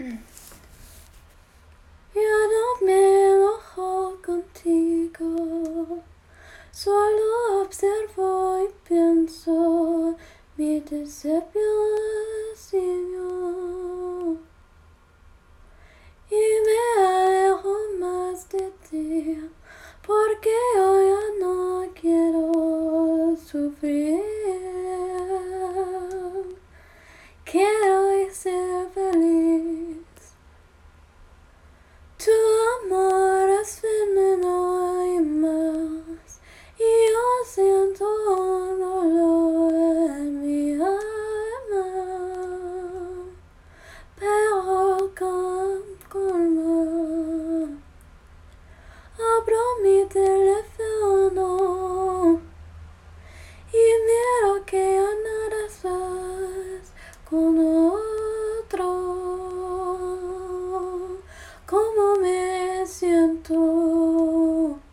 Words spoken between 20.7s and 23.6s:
hoy ya no quiero